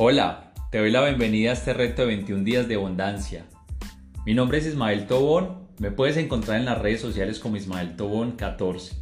[0.00, 3.46] Hola, te doy la bienvenida a este reto de 21 días de abundancia.
[4.24, 8.36] Mi nombre es Ismael Tobón, me puedes encontrar en las redes sociales como Ismael Tobón
[8.36, 8.94] 14.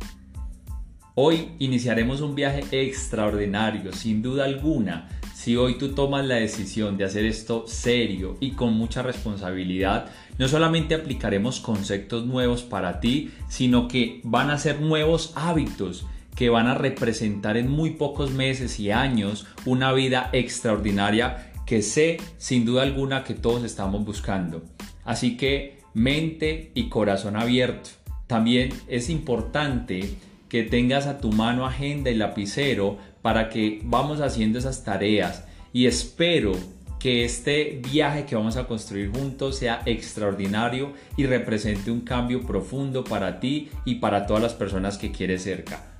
[1.14, 5.10] Hoy iniciaremos un viaje extraordinario, sin duda alguna.
[5.34, 10.06] Si hoy tú tomas la decisión de hacer esto serio y con mucha responsabilidad,
[10.38, 16.06] no solamente aplicaremos conceptos nuevos para ti, sino que van a ser nuevos hábitos
[16.36, 22.18] que van a representar en muy pocos meses y años una vida extraordinaria que sé
[22.38, 24.62] sin duda alguna que todos estamos buscando.
[25.04, 27.90] Así que mente y corazón abierto.
[28.26, 30.14] También es importante
[30.48, 35.86] que tengas a tu mano agenda y lapicero para que vamos haciendo esas tareas y
[35.86, 36.52] espero
[36.98, 43.04] que este viaje que vamos a construir juntos sea extraordinario y represente un cambio profundo
[43.04, 45.95] para ti y para todas las personas que quieres cerca.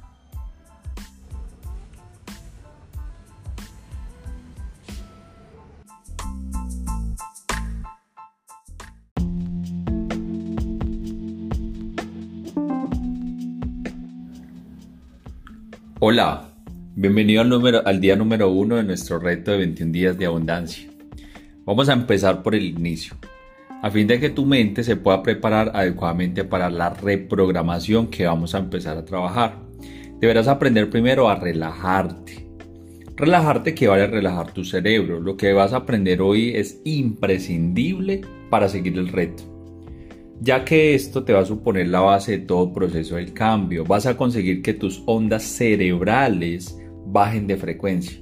[15.98, 16.52] Hola,
[16.94, 20.90] bienvenido al, día número uno de nuestro reto de 21 días de abundancia.
[21.64, 23.16] Vamos a empezar por el inicio,
[23.82, 28.54] a fin de que tu mente se pueda preparar adecuadamente para la reprogramación que vamos
[28.54, 29.56] a empezar a trabajar.
[30.20, 32.46] Deberás aprender primero a relajarte.
[33.16, 35.18] Relajarte que vale relajar tu cerebro.
[35.18, 39.55] Lo que vas a aprender hoy es imprescindible para seguir el reto
[40.40, 43.84] ya que esto te va a suponer la base de todo proceso del cambio.
[43.84, 48.18] Vas a conseguir que tus ondas cerebrales bajen de frecuencia.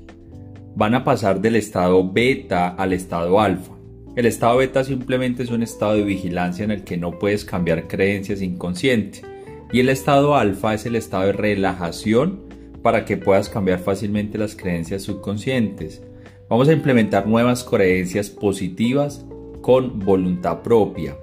[0.76, 3.72] Van a pasar del estado beta al estado alfa.
[4.16, 7.88] El estado beta simplemente es un estado de vigilancia en el que no puedes cambiar
[7.88, 9.24] creencias inconscientes.
[9.72, 12.44] Y el estado alfa es el estado de relajación
[12.82, 16.02] para que puedas cambiar fácilmente las creencias subconscientes.
[16.48, 19.24] Vamos a implementar nuevas creencias positivas
[19.62, 21.16] con voluntad propia.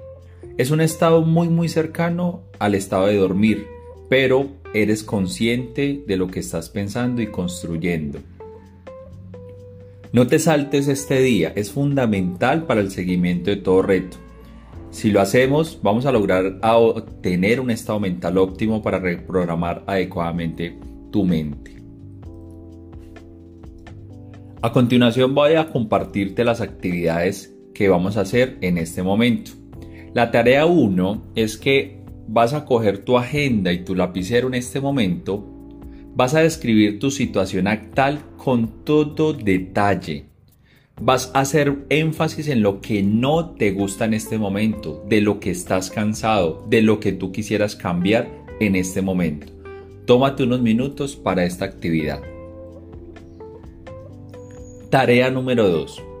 [0.62, 3.66] Es un estado muy muy cercano al estado de dormir,
[4.08, 8.20] pero eres consciente de lo que estás pensando y construyendo.
[10.12, 14.18] No te saltes este día, es fundamental para el seguimiento de todo reto.
[14.92, 16.60] Si lo hacemos, vamos a lograr
[17.22, 20.78] tener un estado mental óptimo para reprogramar adecuadamente
[21.10, 21.82] tu mente.
[24.62, 29.60] A continuación voy a compartirte las actividades que vamos a hacer en este momento.
[30.14, 34.78] La tarea 1 es que vas a coger tu agenda y tu lapicero en este
[34.78, 35.42] momento,
[36.14, 40.26] vas a describir tu situación actual con todo detalle.
[41.00, 45.40] Vas a hacer énfasis en lo que no te gusta en este momento, de lo
[45.40, 48.28] que estás cansado, de lo que tú quisieras cambiar
[48.60, 49.46] en este momento.
[50.04, 52.20] Tómate unos minutos para esta actividad.
[54.90, 56.11] Tarea número 2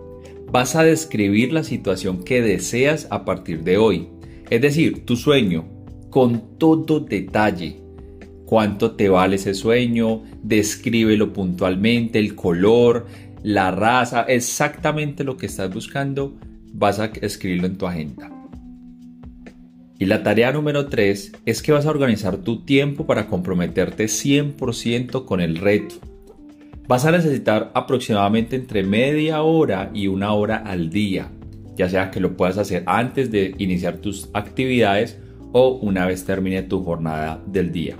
[0.52, 4.08] vas a describir la situación que deseas a partir de hoy.
[4.50, 5.64] Es decir, tu sueño,
[6.10, 7.80] con todo detalle.
[8.44, 13.06] Cuánto te vale ese sueño, descríbelo puntualmente, el color,
[13.42, 16.36] la raza, exactamente lo que estás buscando,
[16.74, 18.30] vas a escribirlo en tu agenda.
[19.98, 25.24] Y la tarea número 3 es que vas a organizar tu tiempo para comprometerte 100%
[25.24, 26.11] con el reto.
[26.88, 31.30] Vas a necesitar aproximadamente entre media hora y una hora al día,
[31.76, 35.18] ya sea que lo puedas hacer antes de iniciar tus actividades
[35.52, 37.96] o una vez termine tu jornada del día.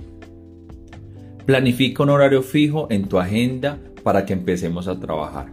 [1.45, 5.47] Planifica un horario fijo en tu agenda para que empecemos a trabajar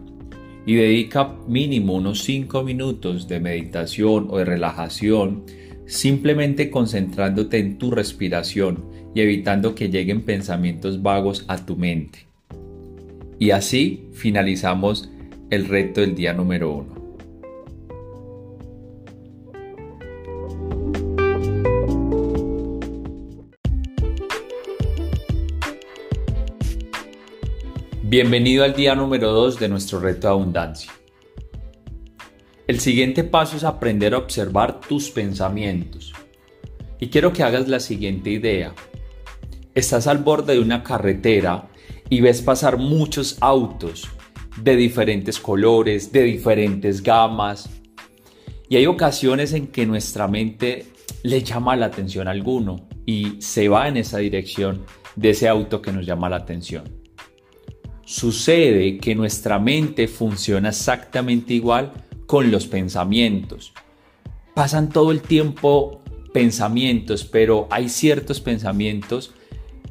[0.66, 5.44] y dedica mínimo unos 5 minutos de meditación o de relajación,
[5.86, 12.29] simplemente concentrándote en tu respiración y evitando que lleguen pensamientos vagos a tu mente.
[13.40, 15.08] Y así finalizamos
[15.48, 17.16] el reto del día número uno.
[28.02, 30.92] Bienvenido al día número 2 de nuestro reto de abundancia.
[32.66, 36.12] El siguiente paso es aprender a observar tus pensamientos.
[36.98, 38.74] Y quiero que hagas la siguiente idea.
[39.74, 41.69] Estás al borde de una carretera
[42.10, 44.08] y ves pasar muchos autos
[44.60, 47.70] de diferentes colores, de diferentes gamas.
[48.68, 50.86] Y hay ocasiones en que nuestra mente
[51.22, 54.84] le llama la atención a alguno y se va en esa dirección
[55.14, 56.84] de ese auto que nos llama la atención.
[58.04, 61.92] Sucede que nuestra mente funciona exactamente igual
[62.26, 63.72] con los pensamientos.
[64.52, 66.02] Pasan todo el tiempo
[66.34, 69.32] pensamientos, pero hay ciertos pensamientos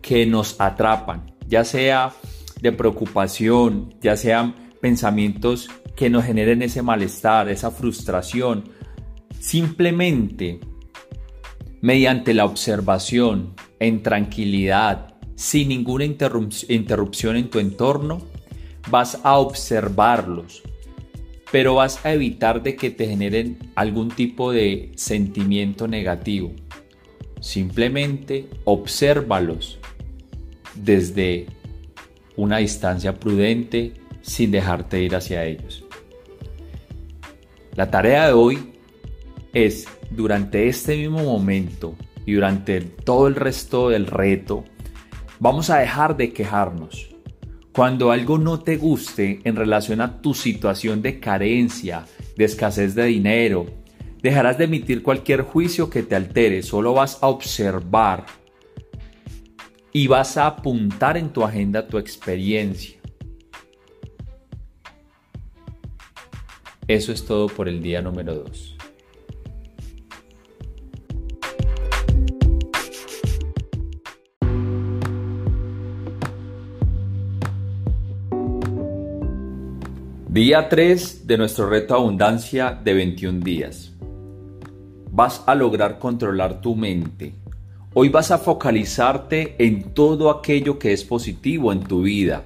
[0.02, 2.14] que nos atrapan ya sea
[2.62, 8.70] de preocupación, ya sean pensamientos que nos generen ese malestar, esa frustración.
[9.40, 10.60] Simplemente
[11.82, 18.22] mediante la observación, en tranquilidad, sin ninguna interrupción en tu entorno,
[18.90, 20.62] vas a observarlos,
[21.52, 26.52] pero vas a evitar de que te generen algún tipo de sentimiento negativo.
[27.40, 29.80] Simplemente obsérvalos
[30.84, 31.48] desde
[32.36, 35.86] una distancia prudente sin dejarte ir hacia ellos.
[37.76, 38.72] La tarea de hoy
[39.54, 41.96] es durante este mismo momento
[42.26, 44.66] y durante todo el resto del reto,
[45.40, 47.10] vamos a dejar de quejarnos.
[47.74, 52.06] Cuando algo no te guste en relación a tu situación de carencia,
[52.36, 53.66] de escasez de dinero,
[54.22, 58.26] dejarás de emitir cualquier juicio que te altere, solo vas a observar
[59.92, 62.98] y vas a apuntar en tu agenda tu experiencia.
[66.88, 68.76] Eso es todo por el día número 2.
[80.30, 83.94] Día 3 de nuestro reto abundancia de 21 días.
[85.12, 87.36] Vas a lograr controlar tu mente.
[87.96, 92.46] Hoy vas a focalizarte en todo aquello que es positivo en tu vida.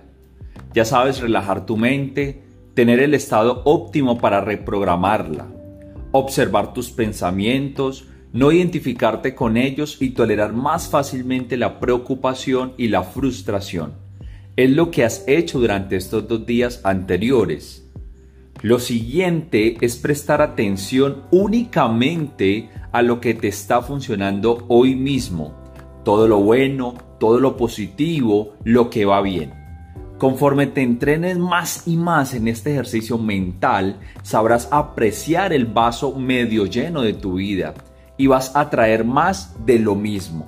[0.74, 2.42] Ya sabes relajar tu mente,
[2.74, 5.48] tener el estado óptimo para reprogramarla,
[6.14, 13.04] observar tus pensamientos, no identificarte con ellos y tolerar más fácilmente la preocupación y la
[13.04, 13.96] frustración.
[14.56, 17.83] Es lo que has hecho durante estos dos días anteriores
[18.62, 25.54] lo siguiente es prestar atención únicamente a lo que te está funcionando hoy mismo.
[26.06, 29.54] Todo lo bueno, todo lo positivo, lo que va bien.
[30.18, 36.66] Conforme te entrenes más y más en este ejercicio mental, sabrás apreciar el vaso medio
[36.66, 37.74] lleno de tu vida
[38.18, 40.48] y vas a traer más de lo mismo.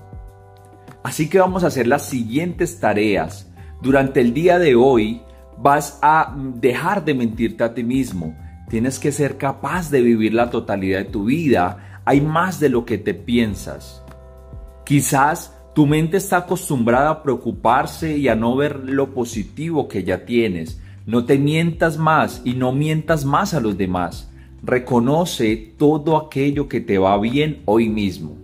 [1.04, 3.52] Así que vamos a hacer las siguientes tareas.
[3.82, 5.22] Durante el día de hoy
[5.58, 8.36] vas a dejar de mentirte a ti mismo.
[8.70, 12.02] Tienes que ser capaz de vivir la totalidad de tu vida.
[12.06, 14.04] Hay más de lo que te piensas.
[14.86, 20.26] Quizás tu mente está acostumbrada a preocuparse y a no ver lo positivo que ya
[20.26, 20.80] tienes.
[21.06, 24.32] No te mientas más y no mientas más a los demás.
[24.64, 28.38] Reconoce todo aquello que te va bien hoy mismo.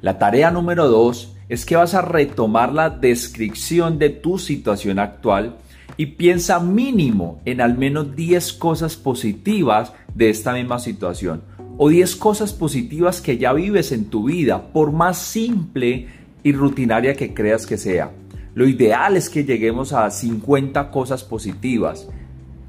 [0.00, 5.56] La tarea número dos es que vas a retomar la descripción de tu situación actual
[5.96, 11.42] y piensa mínimo en al menos 10 cosas positivas de esta misma situación
[11.78, 16.08] o 10 cosas positivas que ya vives en tu vida, por más simple
[16.42, 18.12] y rutinaria que creas que sea.
[18.54, 22.08] Lo ideal es que lleguemos a 50 cosas positivas.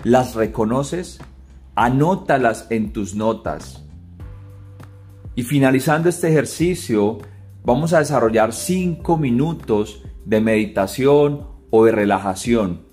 [0.04, 1.20] ¿Las reconoces?
[1.76, 3.86] Anótalas en tus notas.
[5.36, 7.20] Y finalizando este ejercicio,
[7.64, 12.87] vamos a desarrollar 5 minutos de meditación o de relajación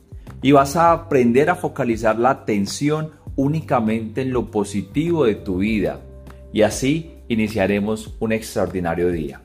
[0.44, 6.00] y vas a aprender a focalizar la atención únicamente en lo positivo de tu vida
[6.52, 9.40] y así iniciaremos un extraordinario día.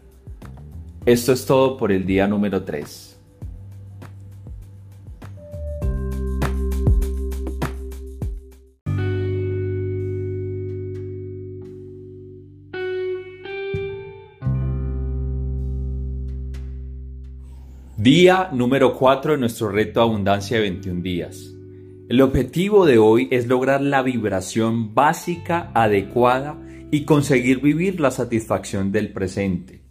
[1.05, 3.08] Esto es todo por el día número 3.
[18.01, 21.53] Día número 4 de nuestro reto Abundancia de 21 días.
[22.07, 26.57] El objetivo de hoy es lograr la vibración básica adecuada
[26.91, 29.81] y conseguir vivir la satisfacción del presente.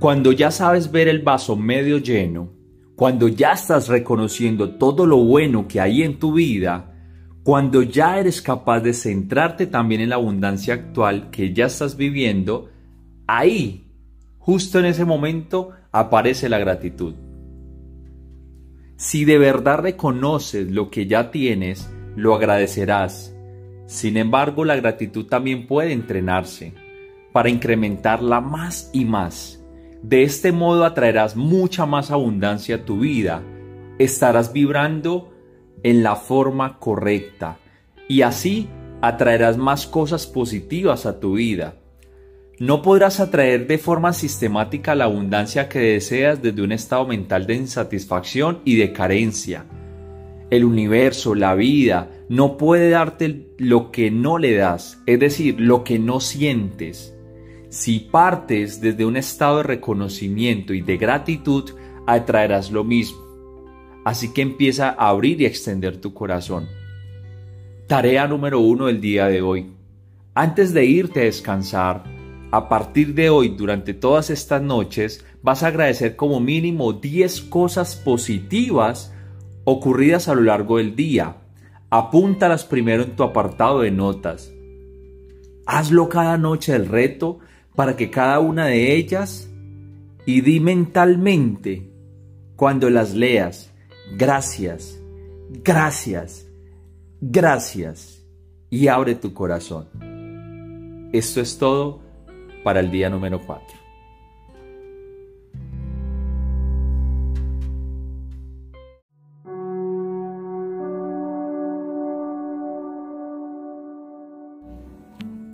[0.00, 2.52] Cuando ya sabes ver el vaso medio lleno,
[2.94, 6.94] cuando ya estás reconociendo todo lo bueno que hay en tu vida,
[7.42, 12.68] cuando ya eres capaz de centrarte también en la abundancia actual que ya estás viviendo,
[13.26, 13.87] ahí
[14.48, 17.14] justo en ese momento aparece la gratitud.
[18.96, 23.36] Si de verdad reconoces lo que ya tienes, lo agradecerás.
[23.84, 26.72] Sin embargo, la gratitud también puede entrenarse
[27.30, 29.62] para incrementarla más y más.
[30.02, 33.42] De este modo atraerás mucha más abundancia a tu vida.
[33.98, 35.30] Estarás vibrando
[35.82, 37.58] en la forma correcta
[38.08, 38.66] y así
[39.02, 41.74] atraerás más cosas positivas a tu vida.
[42.60, 47.54] No podrás atraer de forma sistemática la abundancia que deseas desde un estado mental de
[47.54, 49.66] insatisfacción y de carencia.
[50.50, 55.84] El universo, la vida, no puede darte lo que no le das, es decir, lo
[55.84, 57.14] que no sientes.
[57.68, 61.70] Si partes desde un estado de reconocimiento y de gratitud,
[62.08, 63.20] atraerás lo mismo.
[64.04, 66.66] Así que empieza a abrir y extender tu corazón.
[67.86, 69.66] Tarea número uno del día de hoy.
[70.34, 72.17] Antes de irte a descansar,
[72.50, 77.96] a partir de hoy, durante todas estas noches, vas a agradecer como mínimo 10 cosas
[77.96, 79.12] positivas
[79.64, 81.36] ocurridas a lo largo del día.
[81.90, 84.50] Apúntalas primero en tu apartado de notas.
[85.66, 87.38] Hazlo cada noche el reto
[87.76, 89.50] para que cada una de ellas
[90.24, 91.92] y di mentalmente
[92.56, 93.72] cuando las leas,
[94.16, 94.98] gracias,
[95.50, 96.46] gracias,
[97.20, 98.26] gracias
[98.70, 99.88] y abre tu corazón.
[101.12, 102.07] Esto es todo
[102.68, 103.66] para el día número 4.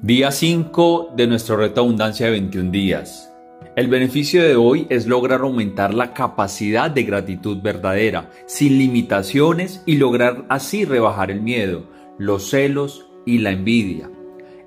[0.02, 3.33] Día 5 de nuestro reto abundancia de 21 días.
[3.76, 9.99] El beneficio de hoy es lograr aumentar la capacidad de gratitud verdadera, sin limitaciones y
[9.99, 14.11] lograr así rebajar el miedo, los celos y la envidia.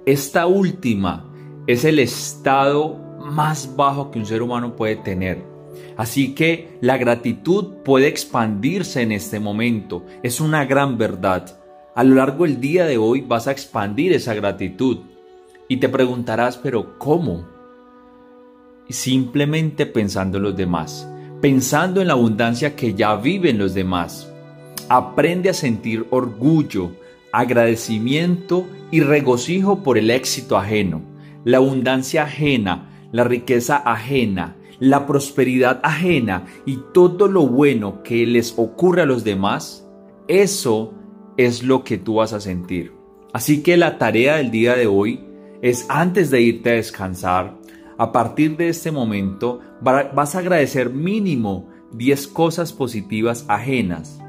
[0.05, 1.26] Esta última
[1.67, 5.43] es el estado más bajo que un ser humano puede tener.
[5.97, 10.05] Así que la gratitud puede expandirse en este momento.
[10.23, 11.59] Es una gran verdad.
[11.93, 14.99] A lo largo del día de hoy vas a expandir esa gratitud.
[15.67, 17.45] Y te preguntarás, pero ¿cómo?
[18.89, 21.09] Simplemente pensando en los demás,
[21.41, 24.31] pensando en la abundancia que ya viven los demás.
[24.87, 26.91] Aprende a sentir orgullo,
[27.33, 31.01] agradecimiento y regocijo por el éxito ajeno,
[31.47, 38.53] la abundancia ajena, la riqueza ajena, la prosperidad ajena y todo lo bueno que les
[38.57, 39.87] ocurre a los demás,
[40.27, 40.93] eso
[41.37, 42.91] es lo que tú vas a sentir.
[43.31, 45.21] Así que la tarea del día de hoy
[45.61, 47.57] es antes de irte a descansar,
[47.97, 54.19] a partir de este momento vas a agradecer mínimo 10 cosas positivas ajenas.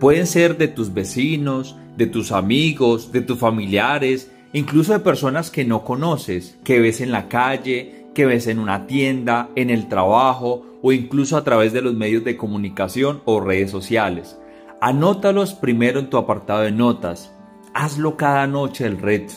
[0.00, 5.64] Pueden ser de tus vecinos, de tus amigos, de tus familiares, incluso de personas que
[5.64, 10.66] no conoces, que ves en la calle, que ves en una tienda, en el trabajo
[10.82, 14.38] o incluso a través de los medios de comunicación o redes sociales.
[14.80, 17.32] Anótalos primero en tu apartado de notas.
[17.74, 19.34] Hazlo cada noche el reto.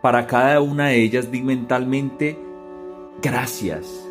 [0.00, 2.38] Para cada una de ellas di mentalmente
[3.22, 4.06] gracias,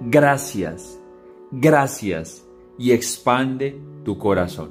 [0.00, 1.00] gracias,
[1.50, 2.46] gracias
[2.78, 4.70] y expande tu corazón.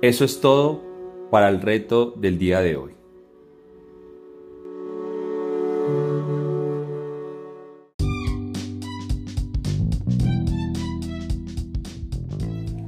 [0.00, 0.82] Eso es todo
[1.30, 3.01] para el reto del día de hoy.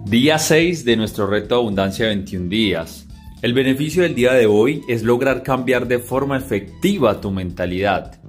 [0.05, 3.07] Día 6 de nuestro reto Abundancia 21 días.
[3.41, 8.21] El beneficio del día de hoy es lograr cambiar de forma efectiva tu mentalidad.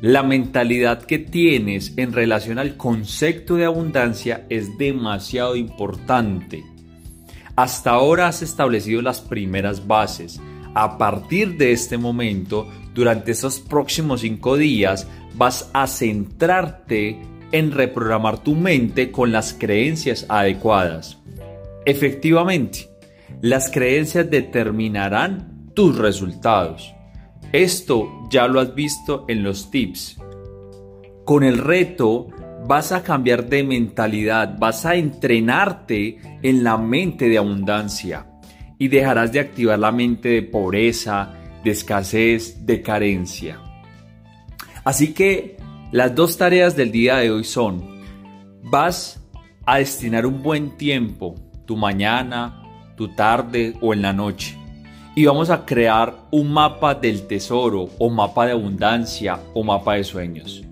[0.00, 6.64] La mentalidad que tienes en relación al concepto de abundancia es demasiado importante.
[7.54, 10.40] Hasta ahora has establecido las primeras bases.
[10.74, 17.20] A partir de este momento, durante estos próximos cinco días, vas a centrarte
[17.52, 21.18] en reprogramar tu mente con las creencias adecuadas.
[21.84, 22.88] Efectivamente,
[23.40, 26.94] las creencias determinarán tus resultados.
[27.52, 30.18] Esto ya lo has visto en los tips.
[31.24, 32.28] Con el reto
[32.66, 38.26] vas a cambiar de mentalidad, vas a entrenarte en la mente de abundancia
[38.78, 43.60] y dejarás de activar la mente de pobreza, de escasez, de carencia.
[44.84, 45.56] Así que
[45.96, 48.02] las dos tareas del día de hoy son,
[48.62, 49.18] vas
[49.64, 52.62] a destinar un buen tiempo, tu mañana,
[52.98, 54.58] tu tarde o en la noche.
[55.14, 60.04] Y vamos a crear un mapa del tesoro o mapa de abundancia o mapa de
[60.04, 60.62] sueños.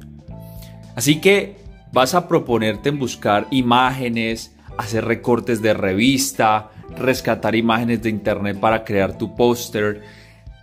[0.94, 1.56] Así que
[1.90, 8.84] vas a proponerte en buscar imágenes, hacer recortes de revista, rescatar imágenes de internet para
[8.84, 10.02] crear tu póster.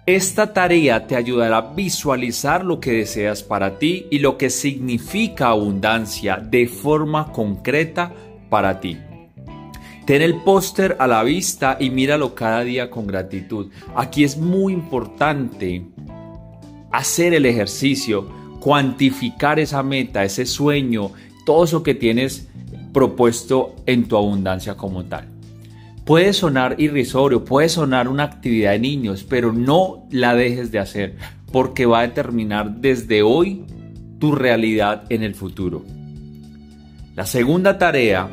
[0.07, 5.49] Esta tarea te ayudará a visualizar lo que deseas para ti y lo que significa
[5.49, 8.11] abundancia de forma concreta
[8.49, 8.97] para ti.
[10.05, 13.69] Ten el póster a la vista y míralo cada día con gratitud.
[13.95, 15.85] Aquí es muy importante
[16.91, 18.27] hacer el ejercicio,
[18.59, 21.11] cuantificar esa meta, ese sueño,
[21.45, 22.47] todo eso que tienes
[22.91, 25.30] propuesto en tu abundancia como tal.
[26.05, 31.15] Puede sonar irrisorio, puede sonar una actividad de niños, pero no la dejes de hacer
[31.51, 33.65] porque va a determinar desde hoy
[34.19, 35.83] tu realidad en el futuro.
[37.15, 38.29] La segunda tarea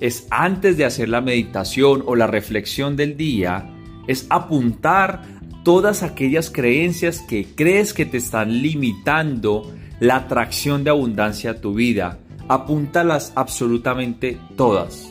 [0.00, 3.70] es antes de hacer la meditación o la reflexión del día,
[4.06, 5.22] es apuntar
[5.64, 11.74] todas aquellas creencias que crees que te están limitando la atracción de abundancia a tu
[11.74, 12.18] vida.
[12.48, 15.09] Apúntalas absolutamente todas.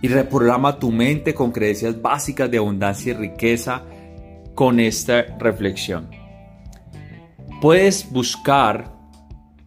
[0.00, 3.82] Y reprograma tu mente con creencias básicas de abundancia y riqueza
[4.54, 6.08] con esta reflexión.
[7.60, 8.92] Puedes buscar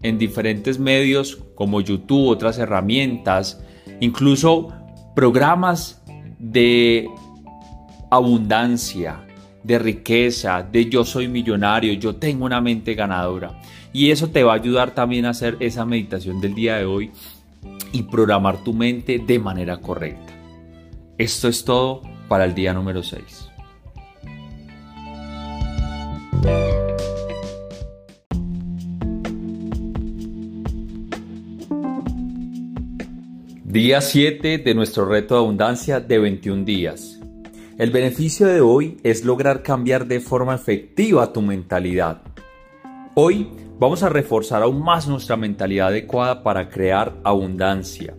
[0.01, 3.61] en diferentes medios como YouTube, otras herramientas,
[3.99, 4.69] incluso
[5.15, 6.01] programas
[6.39, 7.07] de
[8.09, 9.25] abundancia,
[9.63, 13.61] de riqueza, de yo soy millonario, yo tengo una mente ganadora.
[13.93, 17.11] Y eso te va a ayudar también a hacer esa meditación del día de hoy
[17.91, 20.33] y programar tu mente de manera correcta.
[21.17, 23.49] Esto es todo para el día número 6.
[33.71, 37.19] Día 7 de nuestro reto de abundancia de 21 días.
[37.77, 42.21] El beneficio de hoy es lograr cambiar de forma efectiva tu mentalidad.
[43.13, 48.15] Hoy vamos a reforzar aún más nuestra mentalidad adecuada para crear abundancia.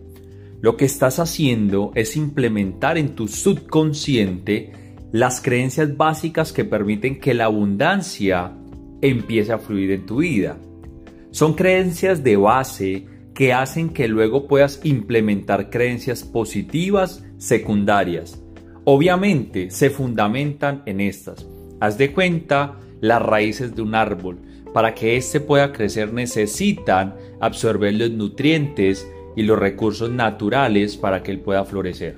[0.61, 4.71] Lo que estás haciendo es implementar en tu subconsciente
[5.11, 8.53] las creencias básicas que permiten que la abundancia
[9.01, 10.59] empiece a fluir en tu vida.
[11.31, 18.39] Son creencias de base que hacen que luego puedas implementar creencias positivas secundarias.
[18.83, 21.47] Obviamente se fundamentan en estas.
[21.79, 27.93] Haz de cuenta las raíces de un árbol para que éste pueda crecer necesitan absorber
[27.93, 32.17] los nutrientes y los recursos naturales para que él pueda florecer.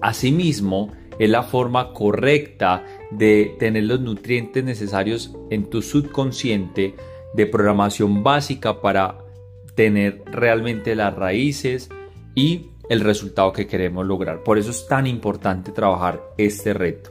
[0.00, 6.94] Asimismo, es la forma correcta de tener los nutrientes necesarios en tu subconsciente
[7.34, 9.18] de programación básica para
[9.74, 11.88] tener realmente las raíces
[12.36, 14.44] y el resultado que queremos lograr.
[14.44, 17.10] Por eso es tan importante trabajar este reto.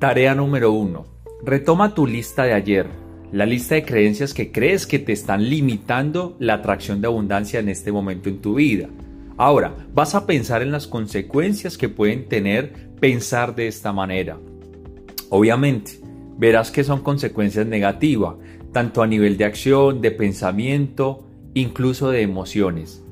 [0.00, 2.86] Tarea número uno Retoma tu lista de ayer,
[3.32, 7.70] la lista de creencias que crees que te están limitando la atracción de abundancia en
[7.70, 8.88] este momento en tu vida.
[9.38, 14.38] Ahora, vas a pensar en las consecuencias que pueden tener pensar de esta manera.
[15.30, 15.92] Obviamente,
[16.36, 18.34] verás que son consecuencias negativas,
[18.72, 21.24] tanto a nivel de acción, de pensamiento,
[21.54, 23.02] incluso de emociones.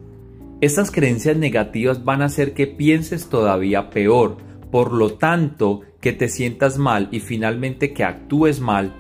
[0.61, 4.37] Estas creencias negativas van a hacer que pienses todavía peor,
[4.71, 8.95] por lo tanto, que te sientas mal y finalmente que actúes mal,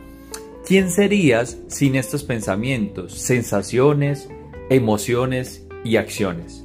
[0.66, 4.28] ¿quién serías sin estos pensamientos, sensaciones,
[4.70, 6.64] emociones y acciones?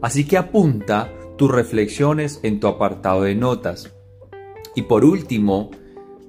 [0.00, 3.92] Así que apunta tus reflexiones en tu apartado de notas.
[4.74, 5.70] Y por último,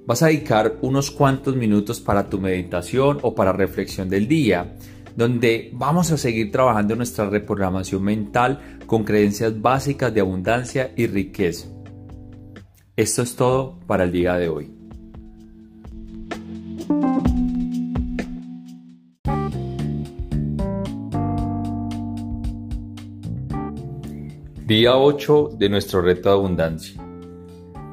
[0.06, 4.76] vas a dedicar unos cuantos minutos para tu meditación o para reflexión del día,
[5.16, 11.75] donde vamos a seguir trabajando nuestra reprogramación mental con creencias básicas de abundancia y riqueza.
[12.98, 14.72] Esto es todo para el día de hoy.
[24.66, 27.02] Día 8 de nuestro reto de abundancia.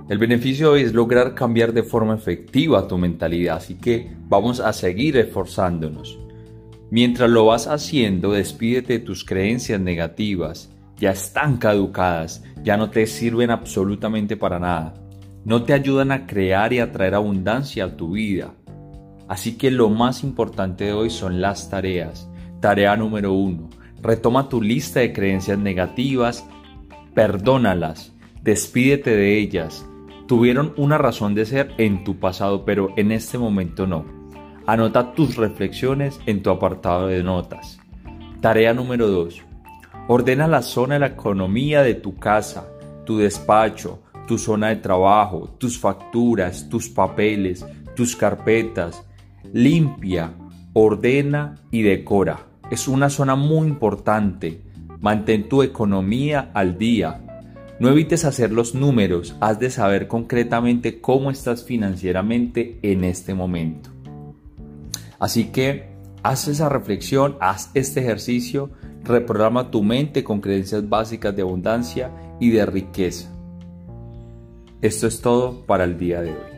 [0.09, 5.17] El beneficio es lograr cambiar de forma efectiva tu mentalidad, así que vamos a seguir
[5.17, 6.17] esforzándonos.
[6.91, 10.71] Mientras lo vas haciendo, despídete de tus creencias negativas
[11.03, 14.95] ya están caducadas, ya no te sirven absolutamente para nada.
[15.45, 18.55] No te ayudan a crear y atraer abundancia a tu vida.
[19.27, 22.31] Así que lo más importante de hoy son las tareas.
[22.61, 23.69] Tarea número uno.
[24.01, 26.47] Retoma tu lista de creencias negativas,
[27.15, 29.85] perdónalas, despídete de ellas.
[30.29, 34.05] Tuvieron una razón de ser en tu pasado, pero en este momento no.
[34.69, 37.81] Anota tus reflexiones en tu apartado de notas.
[38.41, 39.47] Tarea número 2.
[40.09, 42.69] Ordena la zona de la economía de tu casa,
[43.05, 49.05] tu despacho, tu zona de trabajo, tus facturas, tus papeles, tus carpetas.
[49.53, 50.33] Limpia,
[50.73, 52.47] ordena y decora.
[52.71, 54.63] Es una zona muy importante.
[55.01, 57.21] Mantén tu economía al día.
[57.79, 63.91] No evites hacer los números, has de saber concretamente cómo estás financieramente en este momento.
[65.19, 68.71] Así que haz esa reflexión, haz este ejercicio
[69.05, 73.29] Reprograma tu mente con creencias básicas de abundancia y de riqueza.
[74.81, 76.52] Esto es todo para el día de hoy.